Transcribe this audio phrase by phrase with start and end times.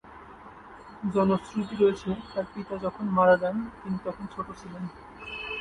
[1.13, 4.83] জনশ্রুতি রয়েছে তার পিতা যখন মারা যান তিনি তখন ছোট ছিলেন।